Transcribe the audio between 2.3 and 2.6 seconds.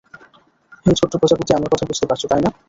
তাই না?